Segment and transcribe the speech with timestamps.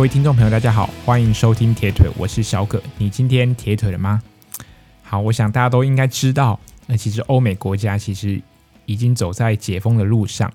[0.00, 2.82] 各位听众朋友，大家好，欢迎收听铁腿，我是小葛。
[2.96, 4.22] 你今天铁腿了吗？
[5.02, 8.40] 好，我想大家都应该知道，那其实欧美国家其实
[8.86, 10.50] 已经走在解封的路上。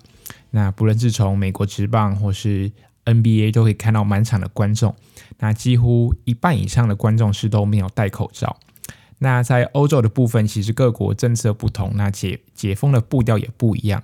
[0.50, 2.72] 那不论是从美国职棒或是
[3.06, 4.96] NBA，都可以看到满场的观众。
[5.38, 8.58] 那几乎一半以上的观众是都没有戴口罩。
[9.20, 14.02] 那在欧洲的部分，其实各国政策不同，那解解封的步调也不一样。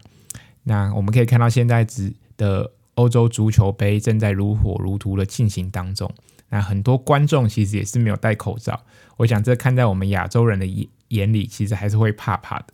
[0.66, 2.74] 那我们可以看到现在只的。
[2.96, 6.14] 欧洲足球杯正在如火如荼的进行当中，
[6.50, 8.84] 那很多观众其实也是没有戴口罩。
[9.18, 12.68] 我想这看在我们亚洲人的眼眼里，其实还是会怕怕的。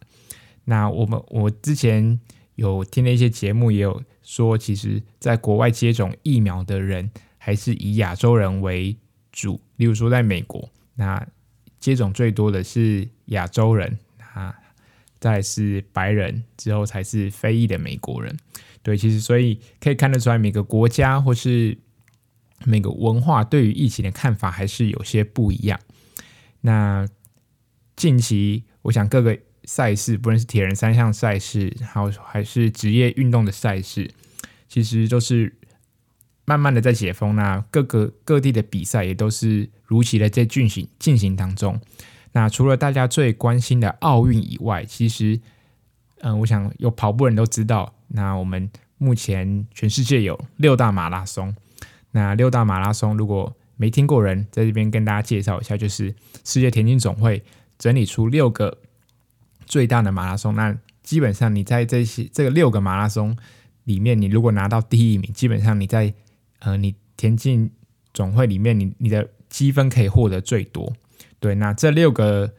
[0.65, 2.19] 那我们我之前
[2.55, 8.97] 有听了一些节目，也有说，其实在国外接种疫苗的人还是以亚洲人为
[9.31, 9.61] 主。
[9.77, 11.25] 例如说，在美国，那
[11.79, 13.97] 接种最多的是亚洲人
[14.33, 14.55] 啊，
[15.19, 18.35] 再是白人，之后才是非裔的美国人。
[18.87, 21.77] 对，其实所以可以看得出来，每个国家或是
[22.63, 25.77] 每个文化对于疫情的看法还是有些不一样。
[26.61, 27.05] 那
[27.97, 34.09] 近期，我想各个赛事，不论是铁人三项赛事，还有还是职业运动的赛事，
[34.69, 35.57] 其实都是
[36.45, 37.35] 慢慢的在解封。
[37.35, 41.77] 那各个各地的比赛也都是如期的在进行进行当中。
[42.31, 45.41] 那除了大家最关心的奥运以外，其实，
[46.19, 47.95] 嗯、我想有跑步人都知道。
[48.17, 51.55] 那我们目前全世界有六大马拉松，
[52.09, 57.43] 那六大马拉松如果没听过人，在这边跟大家介绍一下，就是世界田径总会
[57.77, 58.79] 整理出六个
[59.67, 60.55] 最大的马拉松。
[60.55, 63.37] 那基本上你在这些这个六个马拉松
[63.83, 66.11] 里面，你如果拿到第一名，基本上你在
[66.59, 67.69] 呃你田径
[68.13, 70.91] 总会里面，你你的积分可以获得最多。
[71.39, 72.51] 对，那这六个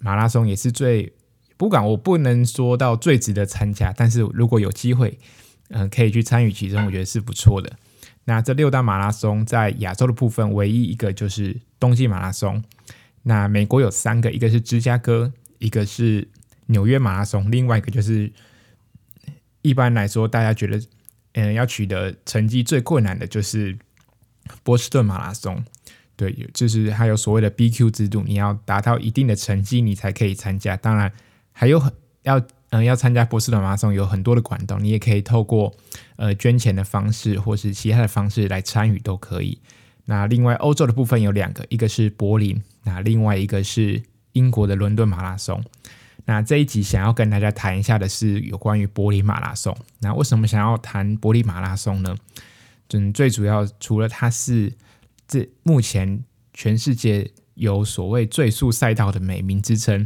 [0.00, 1.12] 马拉松也是最。
[1.56, 5.18] 不管我不能说到最值得参加，但是如果有机会，
[5.70, 7.72] 嗯、可以去参与其中，我觉得是不错的。
[8.24, 12.62] 那这六大马拉松在亚洲的部分，唯一一个就是冬季马拉松。
[13.22, 16.28] 那美国有三个，一个是芝加哥，一个是
[16.66, 18.30] 纽约马拉松，另外一个就是
[19.62, 20.80] 一般来说大家觉得，
[21.32, 23.78] 嗯、要取得成绩最困难的就是
[24.62, 25.64] 波士顿马拉松。
[26.16, 30.76] 对，就是还有所谓的 BQ 制度，你要达到一定的成绩，你才可以参加。
[30.76, 31.10] 当然。
[31.58, 31.90] 还有很
[32.22, 35.74] 要嗯要参加波士顿马拉松有很多的管道，你也可以透过
[36.16, 39.58] 呃捐钱的方式或是其他的方式来参与都可以。
[40.04, 44.02] 那另外欧洲的部分有两个，一个是柏林，那另外一个是
[44.32, 45.64] 英国的伦敦马拉松。
[46.26, 49.74] 那这一集想要跟大家谈一下的是有关于柏林马拉松。
[50.00, 52.14] 那为什么想要谈柏林马拉松呢？
[52.90, 54.70] 嗯，最主要除了它是
[55.26, 60.04] 这目前全世界有所谓最速赛道的美名之称。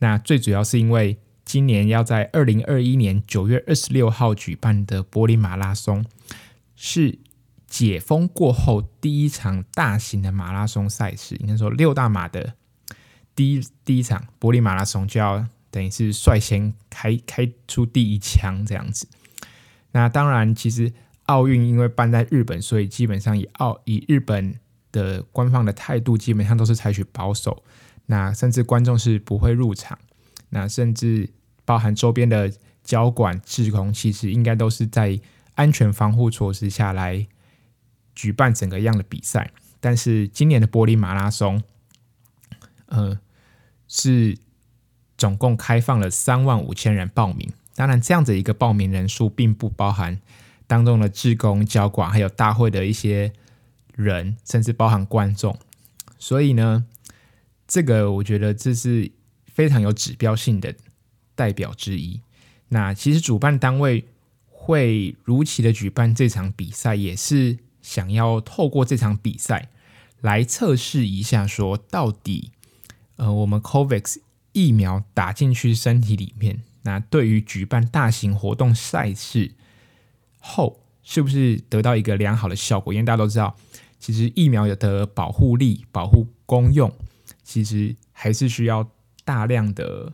[0.00, 6.04] 那最主要是因为今年要在二零二一年九月二十六号举办的柏林马拉松，
[6.76, 7.18] 是
[7.66, 11.36] 解封过后第一场大型的马拉松赛事。
[11.36, 12.54] 应该说六大马的
[13.34, 19.08] 第一第一场柏林马拉松就要等于是率先开开出第一枪这样子。
[19.92, 20.92] 那当然，其实
[21.26, 24.54] 奥运因为办在日本，所以基本上以奥以日本
[24.92, 27.62] 的官方的态度，基本上都是采取保守。
[28.10, 29.96] 那甚至观众是不会入场，
[30.48, 31.30] 那甚至
[31.64, 35.20] 包含周边的交管、志工，其实应该都是在
[35.54, 37.28] 安全防护措施下来
[38.12, 39.52] 举办整个样的比赛。
[39.78, 41.62] 但是今年的柏林马拉松，
[42.86, 43.20] 呃，
[43.86, 44.36] 是
[45.16, 47.52] 总共开放了三万五千人报名。
[47.76, 50.20] 当然，这样子一个报名人数并不包含
[50.66, 53.32] 当中的志工、交管，还有大会的一些
[53.94, 55.56] 人，甚至包含观众。
[56.18, 56.84] 所以呢，
[57.70, 59.12] 这个我觉得这是
[59.46, 60.74] 非常有指标性的
[61.36, 62.20] 代表之一。
[62.70, 64.08] 那其实主办单位
[64.48, 69.68] 会如期的举办这场比赛，也是想要透过这场比赛
[70.20, 72.50] 来测试一下，说到底，
[73.14, 74.16] 呃，我们 COVAX
[74.50, 79.52] 疫苗打进去身体里面，那对于举办大型活动赛事
[80.40, 82.92] 后，是不是得到一个良好的效果？
[82.92, 83.56] 因为大家都知道，
[84.00, 86.92] 其实疫苗有的保护力、保护功用。
[87.50, 88.88] 其实还是需要
[89.24, 90.12] 大量的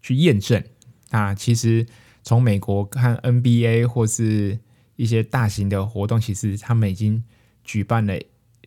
[0.00, 0.62] 去验证。
[1.10, 1.84] 那其实
[2.22, 4.60] 从美国看 NBA 或是
[4.94, 7.24] 一些大型的活动，其实他们已经
[7.64, 8.16] 举办了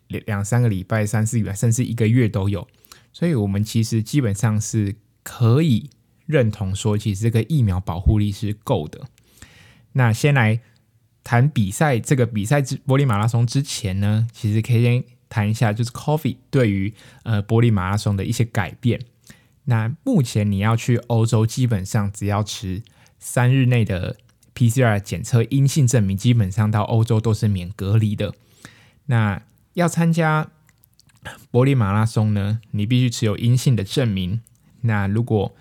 [0.08, 2.68] 两两三个礼拜、三四个礼拜，甚至一个月都有。
[3.14, 5.90] 所以，我们其实基本上是可以
[6.26, 9.08] 认同说，其实这个疫苗保护力是够的。
[9.94, 10.60] 那先来
[11.24, 15.06] 谈比赛，这个比赛之柏林马拉松之前呢，其实可以先。
[15.36, 16.94] 谈一下，就是 COVID 对于
[17.24, 19.02] 呃柏林马拉松的一些改变。
[19.66, 22.84] 那目前你要去欧洲，基本上只要持
[23.20, 24.16] 三日内的
[24.56, 28.34] PCR 检测阴性证明，基本上到欧洲都是免隔离的。
[29.08, 29.42] 那
[29.74, 30.50] 要参加
[31.52, 34.40] 柏林马拉松呢，你必须持有阴性的证明。
[34.84, 35.54] 那如果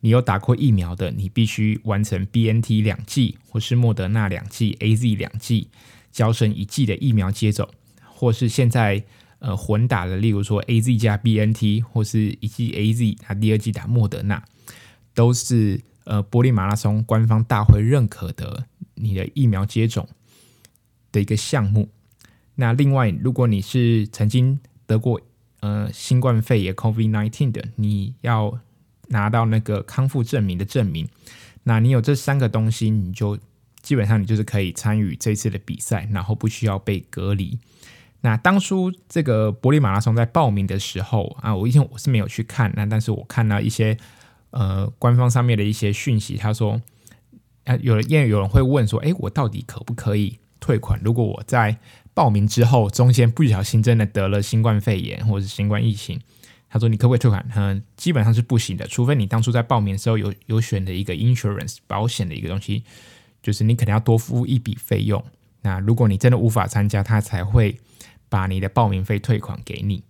[0.00, 5.68] 你有打过疫苗的，你必须完成 BNT 两剂，或是莫德纳两剂、AZ 两剂，
[6.10, 7.68] 交生一剂的疫苗接种，
[8.06, 9.04] 或是现在
[9.40, 14.42] 呃混打的，例如说 AZ 加 BNT，或是一剂 AZ，它第二剂打莫德纳，
[15.14, 20.08] 都是呃柏林马拉松官方大会认可的你的疫苗接种
[21.12, 21.88] 的一个项目。
[22.56, 25.20] 那另外，如果你是曾经得过
[25.60, 28.58] 呃新冠肺炎 COVID-19 的，你要
[29.08, 31.08] 拿到那个康复证明的证明，
[31.62, 33.38] 那你有这三个东西，你就
[33.80, 37.58] 基本上你就是可以参与这次的比赛，然后不需要被隔离。
[38.20, 43.96] 那当初这个柏林马拉松在报名的时候啊，我以前我是没有去看，那但是我看到一些
[44.50, 46.80] 呃官方上面的一些讯息，他说
[47.64, 51.00] 啊，有人因为有人会问说，诶，我到底可不可以退款？
[51.02, 51.76] 如果我在
[52.14, 56.20] 报名之后中间不小心真的得了新冠肺炎或者是新冠疫情。
[56.70, 57.42] 他说：“你可不可以退款？
[57.56, 62.84] 嗯，基本上是不行的，除非你当初在报名的时候有有选的一个 insurance 保险的一个东西，
[63.42, 65.24] 就是你可能要多付一笔费用。
[65.62, 67.74] 那如果你真的无法参加，他才会
[68.28, 70.02] 把你的报名费退款给你。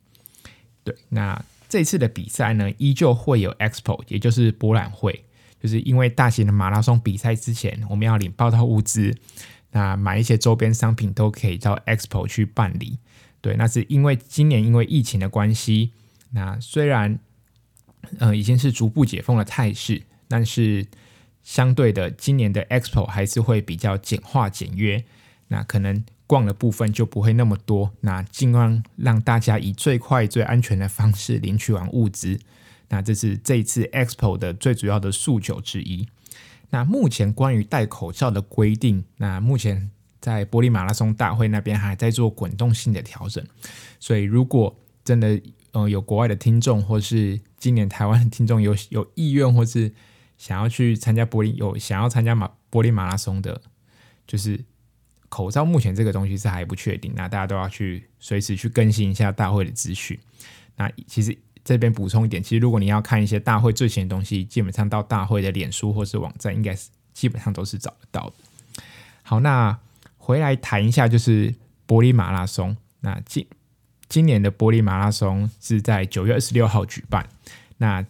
[0.84, 5.24] 对，那这次的比赛呢，依旧会有 expo，也就是博览会，
[5.60, 9.14] 就是因为大型的马拉松比赛之前，我们要领报到物资，
[9.72, 12.98] 那买一些周边商品都可以到 expo 去办理。
[13.40, 15.92] 对，那是因为今年因为疫情的关系。”
[16.32, 17.18] 那虽然，
[18.18, 20.86] 呃，已经是逐步解封的态势，但是
[21.42, 25.02] 相对的，今年的 Expo 还是会比较简化简约。
[25.48, 27.90] 那可能逛的部分就不会那么多。
[28.02, 32.38] 那尽量让大家以最快、最安全的方式领取完物资。
[32.90, 36.06] 那这是这一次 Expo 的最主要的诉求之一。
[36.70, 39.90] 那目前关于戴口罩的规定，那目前
[40.20, 43.44] 在柏林马拉松大会那边还在做滚动性的调整。
[43.98, 45.40] 所以如果真的，
[45.72, 49.92] 呃，有国外的听众，或是今年台湾的听众有有意愿，或是
[50.36, 53.60] 想要去参加柏林，有想要参加马柏林马拉松的，
[54.26, 54.62] 就是
[55.28, 60.18] 口罩目前这个东西是还不确定，那大家都要去随时去更新一下大会的资讯。
[60.76, 68.82] 那其实这边补充一点，其实如果你要看一些大会最新的东西，基本上到大会的脸书或是网站，应该是基本上都是找得到的。
[69.22, 69.78] 好，那
[70.16, 71.54] 回来谈一下，就是
[71.86, 73.46] 柏林马拉松，那今。
[74.08, 77.28] 今年的柏林马拉松是在九月二十六号举办。
[77.76, 78.02] 那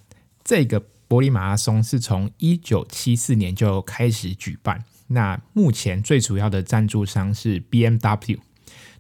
[0.45, 0.79] 这个
[1.09, 4.85] 柏林马拉松是从一九七四年就开始举办。
[5.09, 8.39] 那目前最主要的赞助商是 BMW，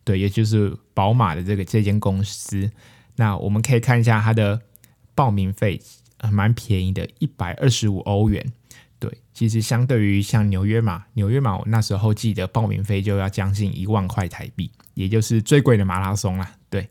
[0.05, 2.70] 对，也就是宝马的这个这间公司。
[3.16, 4.60] 那我们可以看一下它的
[5.14, 5.81] 报名费，
[6.32, 8.52] 蛮便宜的，一百二十五欧元。
[8.99, 16.55] 对，其实相对于像纽约马，纽约马我那时候记得报名费就要将近一万块台币，也就是最贵的马拉松啦。
[16.69, 16.88] 对，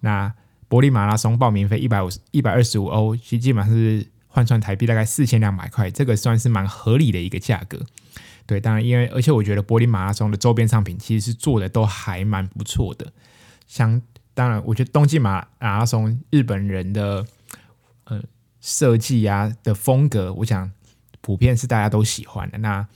[0.00, 0.32] 那
[0.68, 7.84] 柏林马拉松报名费一百五十一百二十五欧，其实基本上是换算台币大概四千两百块，这个算是蛮合理的一个价格。
[8.50, 13.12] 对，当然因为而且我觉得柏林马拉松的周边商品其实是做的都还蛮不错的。
[13.68, 14.02] 像
[14.34, 17.24] 当然，我觉得冬季马马拉松日本人的
[18.06, 18.20] 呃
[18.60, 20.72] 设计啊的风格，我想
[21.20, 22.58] 普遍是大家都喜欢的。
[22.58, 22.88] 那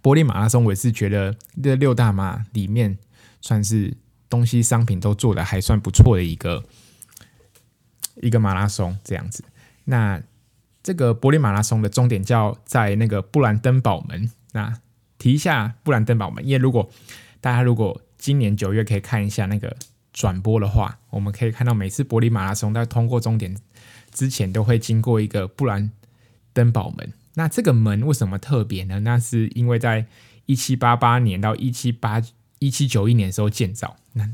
[0.00, 2.96] 柏林马拉松，我也是觉得这六大马里面
[3.40, 3.96] 算是。
[4.32, 6.64] 东西商品都做的还算不错的一个
[8.22, 9.44] 一个马拉松这样子。
[9.84, 10.22] 那
[10.82, 14.30] 这个柏林马拉松的终点叫在那个布兰登堡门。
[14.52, 14.80] 那
[15.18, 16.88] 提一下布兰登堡门，因为如果
[17.40, 19.76] 大家如果今年九月可以看一下那个
[20.12, 23.56] 转播的话，我们可以看到每次柏林马拉松在通过终点
[24.12, 25.90] 之前都会经过一个布兰
[26.52, 27.12] 登堡门。
[27.34, 29.00] 那这个门为什么特别呢？
[29.00, 30.06] 那是因为在
[30.46, 32.22] 一七八八年到一七八。
[32.58, 34.24] 一七九一年的时候建造，那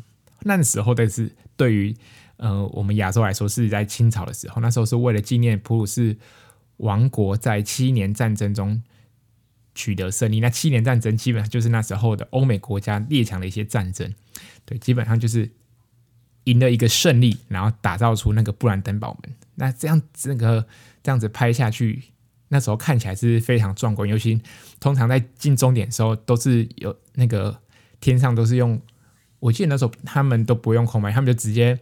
[0.42, 1.96] 那时候的是对于
[2.36, 6.14] 呃我们亚洲来说是在清朝的时候，那时候是为了纪念普鲁士
[6.76, 8.82] 王国在七年战争中
[9.78, 10.40] 取得胜利。
[10.40, 14.12] 那七年战争基本上就是那时候的欧美国家列强的一些战争，
[14.64, 15.48] 对，基本上就是
[16.44, 19.34] 赢了一个胜利，然后打造出那个布兰登堡门。
[19.54, 20.66] 那这样那个
[21.02, 22.02] 这样子拍下去，
[22.48, 24.08] 那时候看起来是非常壮观。
[24.08, 24.42] 尤其
[24.80, 27.60] 通常在进终点的时候，都是有那个。
[28.00, 28.80] 天上都是用，
[29.40, 31.80] 我记得那时候他们都不用空拍，他们就直接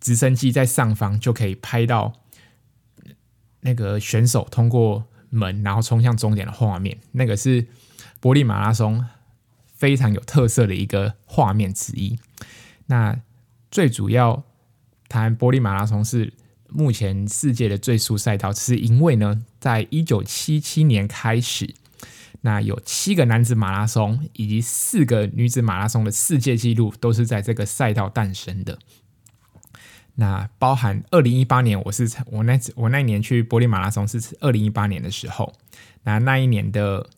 [0.00, 2.10] 直升机在上方就可以拍到
[3.60, 6.98] 那个选手通过门，然后冲向终点的画面。
[7.12, 7.66] 那个是
[8.20, 9.04] 柏林马拉松
[9.74, 12.18] 非常有特色的一个画面之一。
[12.86, 13.20] 那
[13.70, 14.44] 最主要
[15.08, 16.32] 谈柏林马拉松是
[16.68, 21.74] 目前世界的最速赛道，是因为呢，在一九七七年开始。
[22.42, 28.78] 那有七个男子马拉松以及四个女子马拉松的世界纪录都是在这个赛道诞生的。
[30.20, 35.54] 那包含二零一八年，我是我那我那一年去柏林马拉松是二零一八年的时候，
[36.02, 37.08] 那那一年的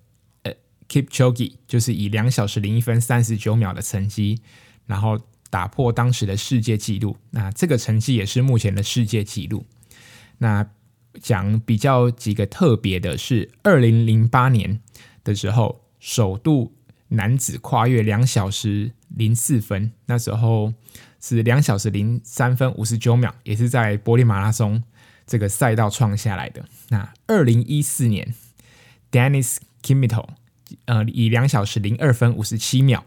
[0.42, 0.52] 呃
[0.86, 4.42] Kipchoge 就是以两小时零一分三十九秒的成绩，
[4.84, 7.16] 然后打破当时的世界纪录。
[7.30, 9.64] 那这个成绩也是目前的世界纪录。
[10.36, 10.66] 那
[11.22, 14.78] 讲比较几个特别的是，二零零八年
[15.24, 16.74] 的时候，首度
[17.08, 20.74] 男子跨越两小时零四分，那时候。
[21.20, 24.82] 是两小时零三分五十九秒，也是在柏林马拉松
[25.26, 26.64] 这个赛道创下来的。
[26.88, 28.34] 那二零一四年
[29.12, 30.26] ，Dennis Kimetto，
[30.86, 33.04] 呃，以两小时零二分五十七秒，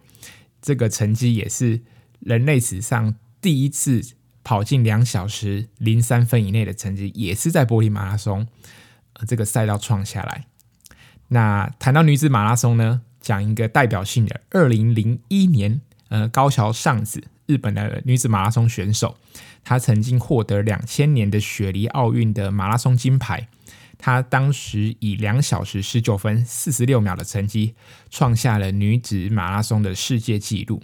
[0.62, 1.82] 这个成绩也是
[2.20, 4.02] 人类史上第一次
[4.44, 8.48] 跑进两小时零三分以内的成绩，也是在柏林马拉松
[9.14, 10.46] 呃这个赛道创下来。
[11.30, 17.24] 那谈到女子马拉松呢，讲一个代表性的，二零零一年，呃，高桥尚子。
[17.46, 19.18] 日本的女子马拉松选手，
[19.64, 23.48] 她曾经获得两千年的雪梨奥运的马拉松金牌。
[23.98, 27.76] 她当时以两小时十九分四十六秒的成绩，
[28.10, 30.82] 创下了女子马拉松的世界纪录。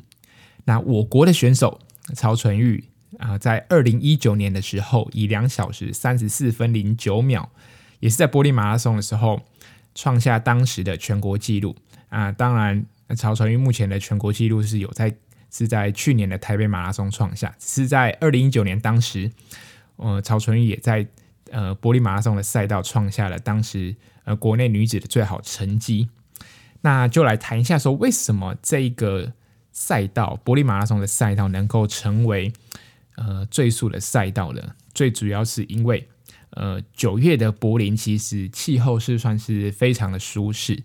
[0.65, 1.79] 那我国的选手
[2.13, 2.83] 曹纯玉
[3.17, 7.49] 啊，在二零一九年的时候，以两小时三十四分零九秒，
[7.99, 9.41] 也是在柏林马拉松的时候，
[9.95, 11.75] 创下当时的全国纪录
[12.09, 12.31] 啊。
[12.31, 12.85] 当然，
[13.15, 15.15] 曹纯玉目前的全国纪录是有在。
[15.51, 19.31] 是在去年的台北马拉松创下，是在二零一九年当时，
[19.95, 21.07] 呃，曹纯玉也在
[21.51, 26.09] 呃柏林马拉松的赛道创下了当时呃国内女子的最好成绩。
[26.81, 29.33] 那就来谈一下，说为什么这个
[29.71, 32.53] 赛道柏林马拉松的赛道能够成为
[33.15, 34.75] 呃最速的赛道呢？
[34.93, 36.07] 最主要是因为
[36.51, 40.83] 呃九月的柏林其实气候是算是非常的舒适。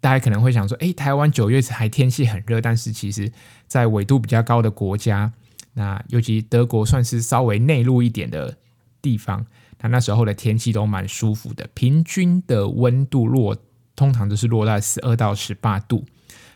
[0.00, 3.30] 大家可能会想说，诶，台湾九月还天气很热，但是其实，
[3.66, 5.30] 在纬度比较高的国家，
[5.74, 8.56] 那尤其德国算是稍微内陆一点的
[9.02, 9.44] 地方，
[9.80, 13.54] 那那时候的天气都蛮舒服的，平均的温度落
[13.94, 16.06] 通常都是落在十二到十八度，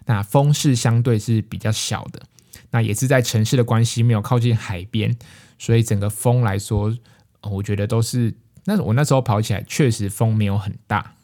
[0.07, 2.23] 那风势相对是比较小的，
[2.71, 5.15] 那也是在城市的关系，没有靠近海边，
[5.59, 6.97] 所以整个风来说，
[7.43, 8.35] 我觉得都是，
[8.65, 11.17] 那我那时候跑起来确实风没有很大，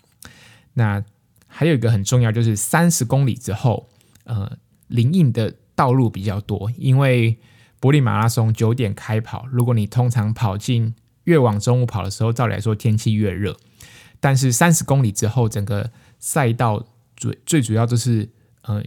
[0.74, 1.02] 那。
[1.52, 3.88] 还有一个很重要，就是三十公里之后，
[4.24, 6.70] 呃，林荫的道路比较多。
[6.78, 7.36] 因为
[7.80, 13.56] 柏林马拉松九点开跑，如果你通常跑进越往中午跑的时候，照理来说天气越热。
[14.20, 18.28] 但是三十公里之后，整个赛道最最主要就是
[18.62, 18.82] 呃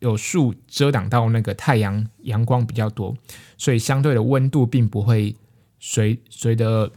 [0.00, 3.16] 有树遮挡到那个太阳阳光比较多，
[3.56, 5.36] 所以相对的温度并不会
[5.78, 6.90] 随随着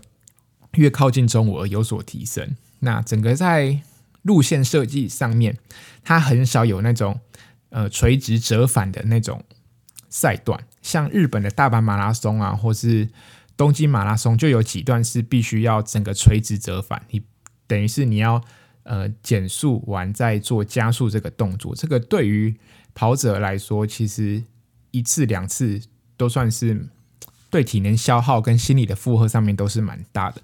[0.74, 2.56] 越靠近中午而有所提升。
[2.80, 3.80] 那整个在
[4.28, 5.58] 路线设计上面，
[6.04, 7.22] 它很少有那种
[7.70, 9.42] 呃垂直折返的那种
[10.10, 13.08] 赛段，像日本的大阪马拉松啊，或是
[13.56, 17.22] 东京马拉松，就有几段是必须要整个垂直折返，你
[17.66, 18.44] 等于是你要
[18.84, 22.54] 呃减速完再做加速这个动作，这个对于
[22.94, 24.44] 跑者来说，其实
[24.92, 25.82] 一次两次
[26.18, 26.86] 都算是
[27.50, 30.42] 对体能消耗跟心理的负荷上面都是蛮大的。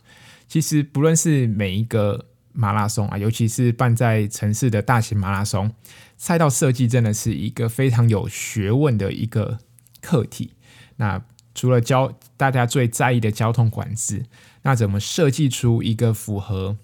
[0.47, 2.27] 其实不论是每一个。
[2.53, 5.71] 马拉松啊，尤其是办在城市的大型马拉松，
[6.17, 9.57] 赛道设计真的是一个非常有学问的一个
[10.01, 10.53] 课题。
[10.95, 11.21] 那
[11.55, 14.25] 除了交大家最在意的交通管制，
[14.61, 16.77] 那怎么设计出一个符合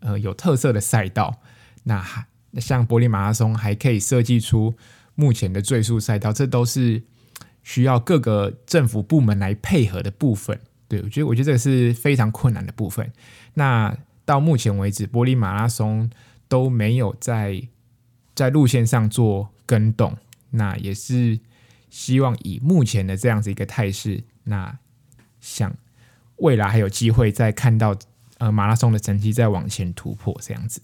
[0.00, 1.40] 呃有特色的赛道？
[1.84, 2.04] 那
[2.58, 4.74] 像柏林马拉松还可以设计出
[5.14, 7.02] 目前的最速赛道，这都是
[7.62, 10.58] 需要各个政府部门来配合的部分。
[10.88, 13.12] 对，我觉得我觉得这个是非常困难的部分。
[13.54, 13.96] 那
[14.26, 16.10] 到目前为止，柏林马拉松
[16.48, 17.62] 都没有在
[18.34, 20.18] 在路线上做更动，
[20.50, 21.38] 那也是
[21.88, 24.78] 希望以目前的这样子一个态势，那
[25.40, 25.74] 想
[26.38, 27.96] 未来还有机会再看到
[28.38, 30.82] 呃马拉松的成绩再往前突破这样子。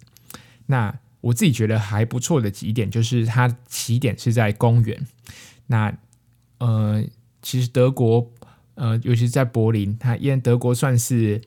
[0.67, 5.05] 那我自己觉得还不错的几点就是它起点是在公园，
[5.67, 5.93] 那
[6.59, 7.05] 呃
[7.43, 8.31] 其实德国
[8.77, 11.43] 呃尤其是在柏林，它因为德国算是。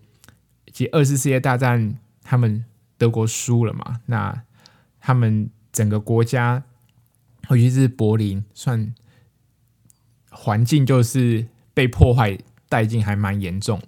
[0.76, 2.66] 其实二次世界大战，他们
[2.98, 4.02] 德国输了嘛？
[4.08, 4.44] 那
[5.00, 6.66] 他们整个国家，
[7.50, 8.94] 尤其是柏林，算
[10.30, 12.38] 环境就是被破坏
[12.70, 13.82] 殆尽，还蛮严重。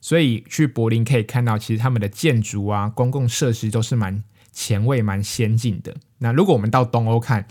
[0.00, 5.96] 所以去柏林可以看到，其实他们的建筑啊、公共设施都是蛮前卫、蛮先进的。
[6.18, 7.48] 那如果我们到东欧看，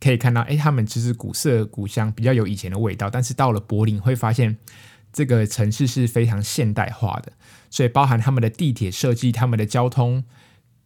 [0.00, 3.08] 可以看到，哎，他们其实古色古香，比较有以前的味道。
[3.08, 4.58] 但是到了柏林，会发现
[5.14, 7.32] 这个城市是非常现代化的。
[7.70, 10.24] 所以，包含他们的地铁设计、他们的交通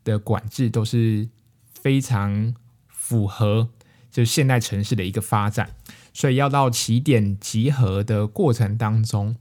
[0.04, 1.28] 的管制，都是
[1.72, 2.54] 非常
[2.88, 3.70] 符合
[4.10, 5.74] 就现代城市的一个发展，
[6.14, 9.36] 所以要到起点集合的过程当中，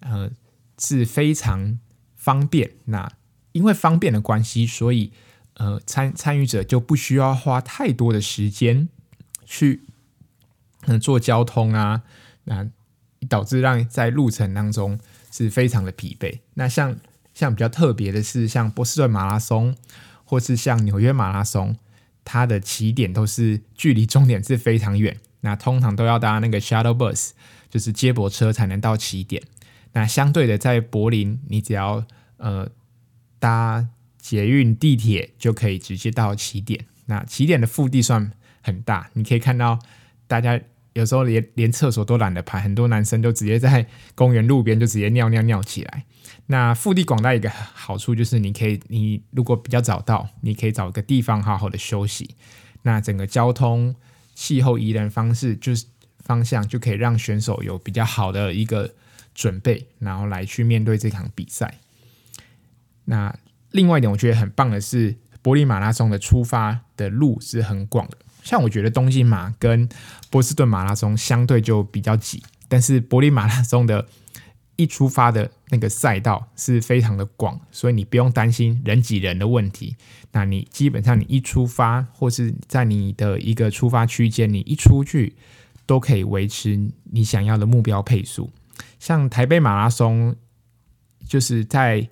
[0.00, 0.30] 呃，
[0.78, 1.78] 是非常
[2.16, 2.72] 方便。
[2.86, 3.12] 那
[3.52, 5.12] 因为方便的关系，所以
[5.54, 8.88] 呃参参与者就不需要花太多的时间
[9.44, 9.82] 去
[10.82, 12.02] 嗯、做交通啊，
[12.44, 12.66] 那
[13.28, 14.98] 导致让在路程当中
[15.30, 16.40] 是非常的疲惫。
[16.54, 16.96] 那像
[17.34, 19.76] 像比较特别的是，像波士顿马拉松。
[20.30, 21.74] 或是像纽约马拉松，
[22.22, 27.30] 它的起点都是距离终点是非常远，那通常都要搭那个 shuttle bus，
[27.70, 29.42] 就是接驳车才能到起点。
[29.94, 32.04] 那相对的，在柏林，你只要
[32.36, 32.68] 呃
[33.38, 36.84] 搭捷运、地铁就可以直接到起点。
[37.06, 39.78] 那起点的腹地算很大，你可以看到
[40.26, 40.60] 大家
[40.98, 43.86] 有时候连连厕所都懒得排，很多男生都直接在
[44.16, 46.04] 公园路边就直接尿尿尿起来。
[46.46, 52.34] 那腹地广大一个好处就是，你可以，你如果比较早到，你可以找个地方好好的休息。
[52.82, 53.94] 那整个交通、
[54.34, 55.86] 气候宜人方式，就是
[56.18, 58.92] 方向就可以让选手有比较好的一个
[59.36, 61.74] 准备，然后来去面对这场比赛。
[63.04, 63.32] 那
[63.70, 68.18] 另外一点，我觉得很棒的是，柏林马拉松的出发的路是很广的。
[68.48, 69.88] 像我觉得东京马跟
[70.30, 74.06] 波士顿马拉松相对就比较挤，但是柏林马拉松的。
[74.80, 79.96] 一出发的那个赛道是非常的广，所以你不用担心人挤人的问题。
[80.30, 85.34] 那你基本上你一出发，或是在你的一个出发区间，你一出去
[85.84, 88.52] 都可以维持你想要的目标配速。
[89.00, 90.36] 像台北马拉松，
[91.26, 92.08] 就是在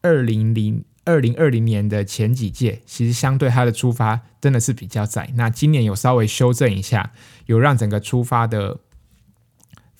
[0.00, 5.30] 二零零二零二零年的前几届，其实相对它的出发真的是比较窄。
[5.34, 7.12] 那今年有稍微修正一下，
[7.46, 8.78] 有让整个出发的。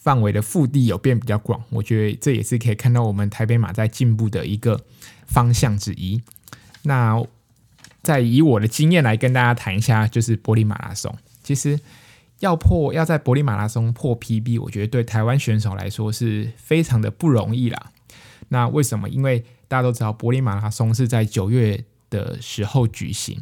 [0.02, 4.80] 范围的腹地有变比较广，我觉得这也是可以看到我们台北马在进步的一个
[5.26, 6.22] 方向之一。
[6.84, 7.22] 那
[8.02, 11.14] 再以我的经验来跟大家谈一下，就是柏林马拉松。
[11.42, 11.78] 其实
[12.38, 17.92] 要破要在柏林马拉松破 PB，我觉得对台湾选手来说是非常的不容易啦。
[18.48, 19.06] 那为什么？
[19.10, 23.40] 因为大家都知道柏林马拉松是在九月的时候举行。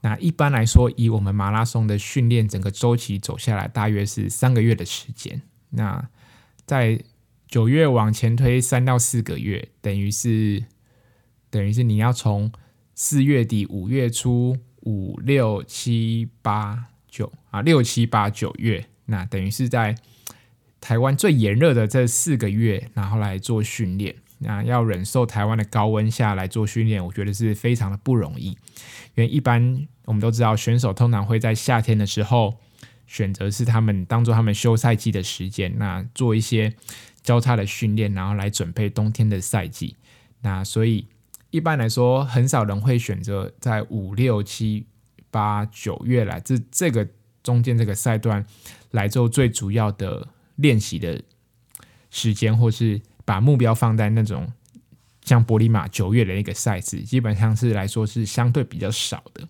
[0.00, 5.40] 那一般来说，以我们马拉松的训练整个周期走下来，大约是三个月的时间。
[5.70, 6.08] 那
[6.66, 7.00] 在
[7.46, 10.64] 九月往前推三到四个月，等于是
[11.50, 12.50] 等于是你要从
[12.96, 19.94] 四月底五月初五六七八九啊六七八九月，那等于是在
[20.80, 24.16] 台湾最炎热的这四个月，然后来做训练。
[24.40, 28.48] 那要忍受台湾的高温下来做训练，我觉得是非常的不容易。
[29.14, 32.58] 因为一般我们都知道，选手通常会在夏天的时候。
[33.06, 36.72] 选择是他们当做他们休赛季的时间，那做一些
[37.24, 39.96] 交叉的训练，然后来准备冬天的赛季。
[40.42, 41.08] 那所以
[41.50, 44.86] 一般来说，很少人会选择在五六七
[45.28, 47.04] 八九月来这这个
[47.42, 48.46] 中间这个赛段
[48.92, 51.20] 来做最主要的练习的
[52.12, 53.00] 时间，或是
[53.30, 54.52] 把目标放在那种
[55.22, 59.46] 像柏林马九月的那个赛事，基本上是来说是相对比较少的。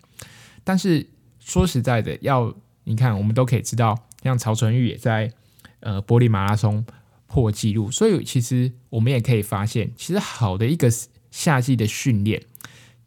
[0.63, 5.33] 但是说实在的，要你看，我们都可以知道，像曹纯玉也在
[5.79, 6.85] 呃柏林马拉松
[7.25, 10.87] 破纪录，所以其实我们也可以发现，其实好的一个
[11.31, 12.39] 夏季的训练，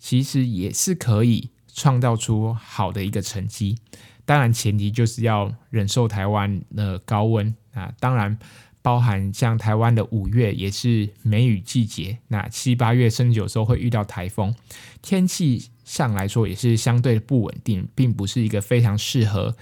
[0.00, 3.78] 其实也是可以创造出好的一个成绩。
[4.24, 8.36] 当然，前提就是要忍受台湾的高温啊，当然
[8.84, 14.54] 包含像台湾的五月也是梅雨季节，那七八月甚至有时候会遇到台风，
[15.00, 15.70] 天气。
[15.84, 19.54] 上来说也是相对不稳定，并不是一个非常适合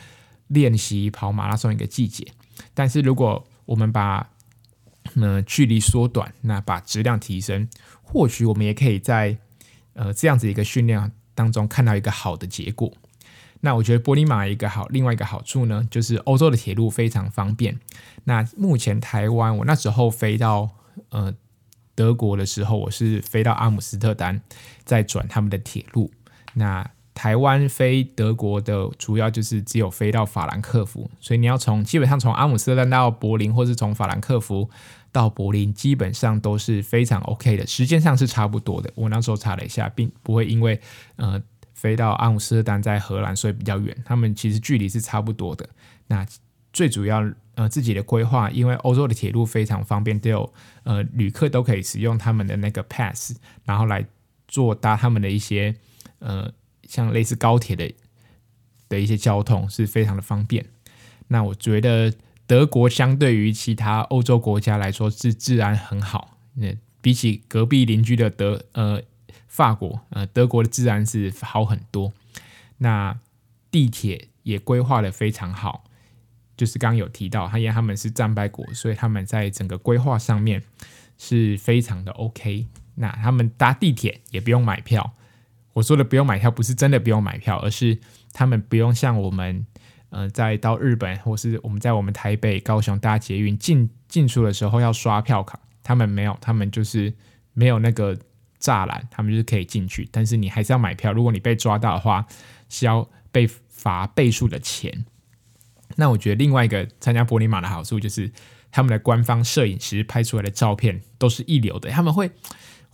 [0.46, 2.24] 练习跑马拉松一个季节。
[2.72, 4.30] 但是如果我们把
[5.16, 7.68] 呃距离缩短，那把质量提升，
[8.04, 9.36] 或许我们也可以在
[9.94, 12.92] 呃这样子一个训练当中看到一个好的结果。
[13.62, 17.80] 那我觉得柏林马一个好，另外一个好处呢，就是欧洲的铁路非常方便。
[18.24, 20.68] 那目前台湾，我那时候飞到
[21.08, 21.34] 呃。
[21.94, 24.40] 德国的时候，我是飞到阿姆斯特丹，
[24.82, 26.10] 再转他们的铁路。
[26.54, 34.70] 那台湾飞德国的主要就是只有飞到法兰克福，所以你要从基本上从阿姆斯特丹到柏林，或是从法兰克福
[35.12, 38.90] 到柏林，基本上都是非常 OK 的，时间上是差不多的。
[38.94, 40.80] 我那时候查了一下，并不会因为
[41.16, 41.40] 呃
[41.82, 45.68] 飞到阿姆斯特丹在荷兰，所以比较远，他们其实距离是差不多的。
[46.06, 46.26] 那
[46.72, 47.30] 最主要。
[47.54, 54.06] 呃，自己的规划，因为欧洲的铁路非常方便，都有呃旅客都可以使用他们的那个 pass，然后来
[54.48, 55.74] 做搭他们的一些
[56.20, 56.50] 呃
[56.88, 57.92] 像类似高铁的
[58.88, 60.64] 的一些交通，是非常的方便。
[61.28, 62.10] 那我觉得
[62.46, 69.02] 德国相对于其他欧洲国家来说是治安很好，那比起隔壁邻居的德呃
[69.52, 72.10] 法国呃德国的治安是好很多。
[72.78, 73.18] 那
[73.70, 75.84] 地铁也规划的非常好，
[76.56, 80.62] 就是刚刚有提到，因为他们是战败国，所以他们在整个规划上面
[81.18, 82.66] 是非常的 OK。
[82.94, 85.12] 那他们搭地铁也不用买票。
[85.74, 87.98] 我说的不用买票，不是真的不用买票，而是
[88.32, 89.66] 他们不用像我们，
[90.08, 97.12] 呃，在到日本或是我们在我们台北、高雄搭捷运进进出的时候要刷票卡，他们没有，他们就是
[97.52, 98.18] 没有那个
[98.62, 101.12] 栅栏，他们就是可以进去，但是你还是要买票。
[101.12, 102.24] 如果你被抓到的话，
[102.68, 105.04] 是要被罚倍数的钱。
[105.96, 108.30] 那我觉得另外一个参加柏林马的好处就是，
[108.70, 112.30] 他们的官方摄影师拍出来的照片都是一流的，他们会。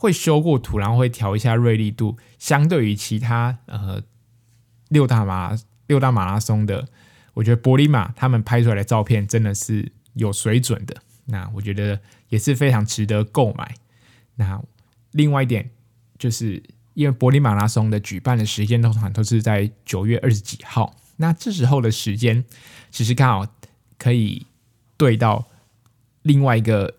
[0.00, 4.00] 会修过图，然后会调一下锐利度，相对于其他呃
[4.90, 6.86] 六大马六大马拉松的，
[7.34, 10.94] 我觉得柏林马他们拍出来的照片真的是有水准的。
[11.24, 13.74] 那我觉得也是非常值得购买。
[14.36, 14.62] 那
[15.18, 15.68] 另外一点
[16.18, 16.62] 就是，
[16.94, 22.44] 因为柏林马拉松的举办的时间通常都是在九月二十几号，那这时候的时间
[22.90, 23.52] 其实刚好
[23.98, 24.46] 可以
[24.96, 25.44] 对到
[26.22, 26.94] 另外一个。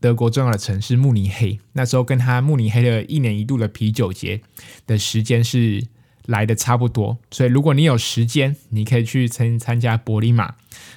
[0.00, 4.42] 德国重要的城市慕尼黑，那时候跟他慕尼黑的一年一度的啤酒节
[4.86, 5.82] 的时间是
[6.26, 10.56] 来的差不多，所以如果你有时间，你可以去参参加柏林马，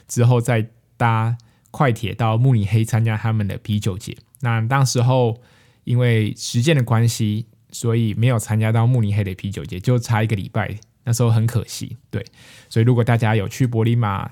[0.10, 0.68] 之后再
[0.98, 1.38] 搭
[1.72, 4.18] 快铁到慕尼黑参加他们的啤酒节。
[4.42, 5.40] 那当时候
[5.88, 11.96] 因为时间的关系，所以没有参加到慕尼黑的啤酒节，就差一个礼拜，那时候很可惜。
[12.10, 12.24] 对，
[12.70, 14.32] 所以如果大家有去柏林马，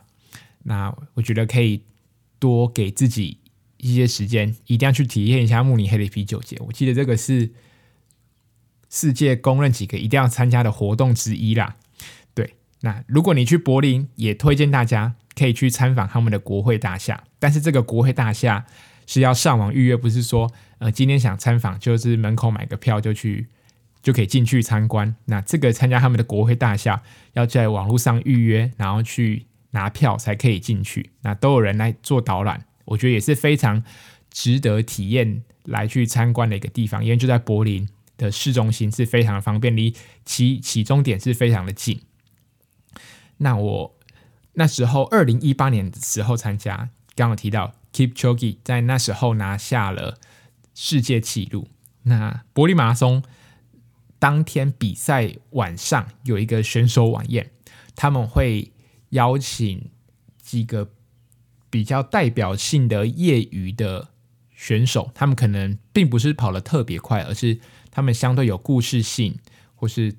[0.63, 1.81] 那我觉得可以
[2.37, 3.39] 多给自己。
[3.77, 7.51] 一些时间一定要去体验一下慕尼黑的啤酒节，我记得这个是
[8.89, 11.75] 世界公认几个一定要参加的活动之一啦。
[12.33, 18.65] 对，那如果你去柏林，也推荐大家可以去参访他们的国会大厦，但是这个国会大厦
[19.05, 23.47] 是要上网预约，不是说呃今天想参访就是门口买个票就去
[24.01, 25.15] 就可以进去参观。
[25.25, 27.01] 那这个参加他们的国会大厦
[27.33, 32.65] 要在网络上预约，然后去拿票才可以进去，那都有人来做导览。
[32.85, 33.83] 我觉得也是非常
[34.29, 42.01] 值得体验来去参观的一个地方，因为就在柏林的市中心，是非常的方便，离起起终点是非常的近。
[43.37, 43.95] 那我
[44.53, 50.19] 那时候二零一八年的时候参加，刚刚提到 Kipchoge 在那时候拿下了
[50.73, 51.69] 世界纪录。
[52.03, 53.23] 那柏林马拉松
[54.19, 57.51] 当天比赛晚上有一个选手晚宴，
[57.95, 58.73] 他们会
[59.09, 59.89] 邀请
[60.41, 60.91] 几个。
[61.67, 64.07] 比较代表性的业余的
[64.55, 67.59] 选手，他们可能并不是跑得特别快，而是
[67.91, 69.37] 他们相对有故事性，
[69.73, 70.15] 或是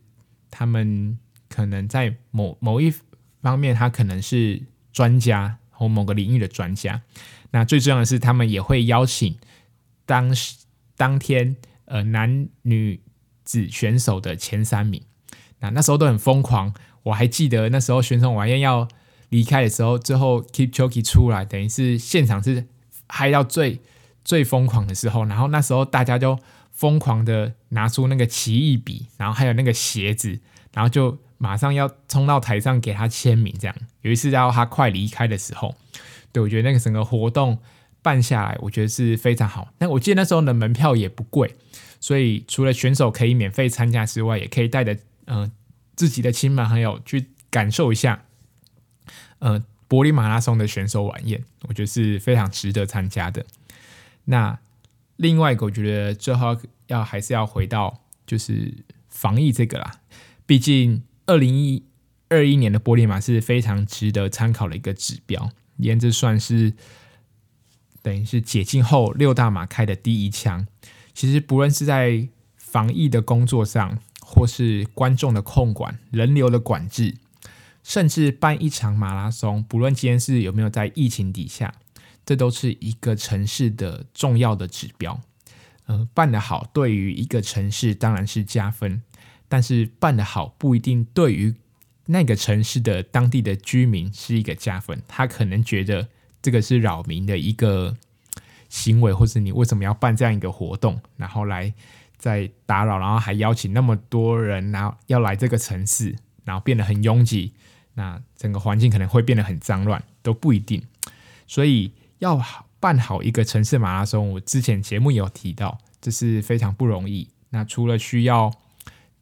[0.50, 2.92] 他们可能在某某一
[3.40, 7.02] 方面，他可能是专家或某个领域的专家。
[7.52, 9.38] 那最重要的是，他们也会邀请
[10.04, 10.34] 当
[10.96, 13.00] 当天呃男女
[13.44, 15.02] 子选手的前三名。
[15.60, 18.88] 那那时候都很疯狂，我还记得那时候选手晚宴要。
[19.30, 22.68] 离开的时候，最后 Kipchoge 出来，等于是现场是
[23.08, 23.80] 嗨到最
[24.24, 25.24] 最疯狂的时候。
[25.24, 26.38] 然后那时候大家就
[26.70, 30.38] 疯狂的拿出那个奇异笔，然后还有那个鞋子，
[30.72, 33.54] 然后就马上要冲到台上给他签名。
[33.58, 35.74] 这样有一次到他快离开的时候，
[36.32, 37.58] 对，我觉得那个整个活动
[38.02, 39.68] 办下来，我觉得是非常好。
[39.78, 41.56] 那我记得那时候的门票也不贵，
[42.00, 44.96] 所以除了选手可以免费参加之外，也可以带着
[45.26, 45.50] 嗯、
[45.96, 48.22] 自己的亲朋好友去感受一下。
[49.40, 53.44] 呃，柏林马拉松的选手晚宴，我觉得是非常值得参加的。
[54.24, 54.58] 那
[55.16, 58.72] 另外一个，我觉得最后要还是要回到就是
[59.08, 60.00] 防疫这个啦。
[60.46, 61.84] 毕竟二零一
[62.28, 66.72] 二一年的柏林马是非常值得参考的一个指标，因为这算是
[68.02, 70.66] 等于是解禁后六大马开的第一枪。
[71.12, 77.16] 其实不论是在防疫的工作上，或是观众的控管、人流的管制。
[77.82, 81.72] 甚至办一场马拉松，不论今天是有没有在疫情底下，
[82.24, 85.20] 这都是一个城市的重要的指标。
[85.84, 89.00] 呃，办得好，对于一个城市当然是加分，
[89.48, 91.54] 但是办得好不一定对于
[92.06, 95.02] 那个城市的当地的居民是一个加分。
[95.08, 96.08] 他可能觉得
[96.40, 97.96] 这个是扰民的一个
[98.68, 101.72] 行为，或是你为什么要办这样一个活动，然后来
[102.16, 107.52] 再打扰，然后还邀请那么多人，然后要来这个城市，然后变得很拥挤。
[107.94, 110.82] 那整个环境可能会变得很脏乱，都不一定。
[111.46, 112.40] 所以要
[112.78, 117.28] 办好一个城市马拉松，我之前节目有提到，这是非常不容易。
[117.50, 118.52] 那除了需要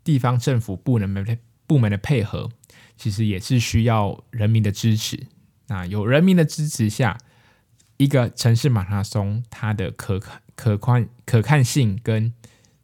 [0.05, 2.51] 地方政府部门部门的配合，
[2.97, 5.27] 其实也是需要人民的支持。
[5.67, 7.19] 那有人民的支持下，
[7.97, 10.21] 一个城市马拉松它的可、
[10.55, 12.33] 可宽、可看性跟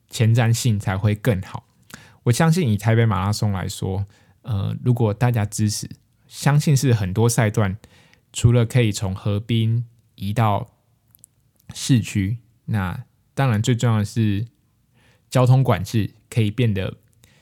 [0.09, 1.67] 前瞻性才会更好。
[2.25, 4.07] 我相信以台北马拉松来说。
[4.43, 5.87] 呃，如果大家支持，
[6.27, 7.77] 相信是很多赛段，
[8.33, 10.71] 除了可以从河滨移到
[11.75, 13.05] 市区，那
[13.35, 14.47] 当然最重要的是
[15.29, 16.97] 交通管制可以变得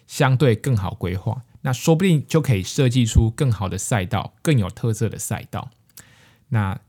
[0.09, 5.71] 相对更好规划，那说不定就可以设计出更好的赛道，更有特色的赛道。
[6.49, 6.81] 那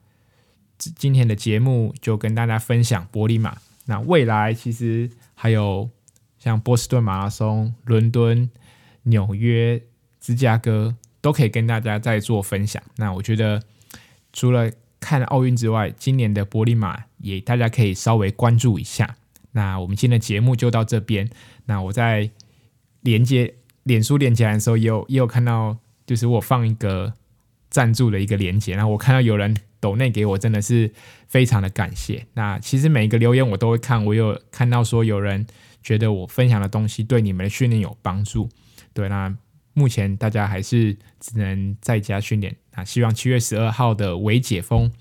[0.77, 3.57] 今天的节目就跟大家分享柏林马。
[3.85, 5.89] 那未来其实还有
[6.39, 8.49] 像波士顿马拉松、伦敦、
[9.03, 9.81] 纽约、
[10.21, 12.81] 芝加哥都可以跟大家再做分享。
[12.95, 13.61] 那我觉得
[14.31, 19.17] 除了看奥运之外，今年的柏林马也大家可以稍微关注一下。
[19.51, 21.29] 那我们今天的节目就到这边。
[21.65, 22.31] 那我在
[23.01, 27.13] 连接脸书连接的时候，也有也有看到，就是我放一个
[27.69, 29.55] 赞助的一个连接，然后我看到有人。
[29.81, 30.91] 抖内给我真的是
[31.29, 32.27] 非常的感谢。
[32.33, 35.47] 那其实每一个留言我都会看，我有看到说有人
[35.81, 38.49] 觉得我分享的东西对你们的训练有帮助。
[38.93, 39.33] 对，那
[39.71, 42.53] 目前大家还是只能在家训练。
[42.75, 44.91] 那希望七月十二号的微解封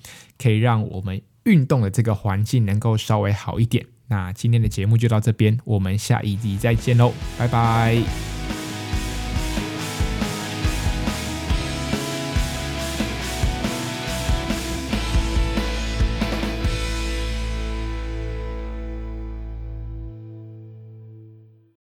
[0.41, 3.85] 可以让我们运动的这个环境能够稍微好一点。
[4.09, 8.38] 那今天的节目就到这边，我们下一集再见喽，拜拜。